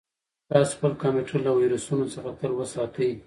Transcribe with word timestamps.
تاسو 0.49 0.71
خپل 0.77 0.91
کمپیوټر 1.03 1.37
له 1.45 1.51
ویروسونو 1.59 2.05
څخه 2.15 2.29
تل 2.39 2.51
وساتئ. 2.55 3.11